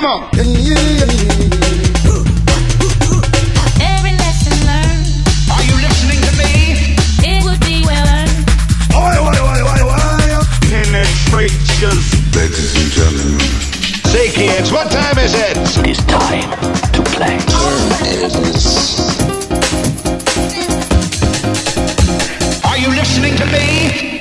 Come 0.00 0.12
on. 0.12 0.22
Every 0.32 0.48
lesson 4.16 4.56
learned, 4.64 5.04
Are 5.52 5.60
you 5.68 5.76
listening 5.76 6.24
to 6.24 6.32
me? 6.40 6.96
it 7.20 7.44
would 7.44 7.60
be 7.60 7.84
well 7.84 8.08
earned. 8.08 8.32
Oi, 8.96 9.12
oi, 9.20 9.36
oi, 9.44 9.60
oi, 9.60 9.80
oi. 9.84 10.40
Penetration. 10.72 11.92
Ladies 12.32 12.72
and 12.80 12.88
gentlemen, 12.96 13.44
Say, 14.08 14.30
kids, 14.30 14.72
what 14.72 14.90
time 14.90 15.18
is 15.18 15.34
it? 15.34 15.58
It 15.58 15.86
is 15.90 15.98
time 16.06 16.48
to 16.94 17.02
play. 17.12 17.36
Are 22.64 22.78
you 22.78 22.88
listening 22.88 23.36
to 23.36 23.44
me? 23.52 24.19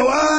Iowa. 0.00 0.29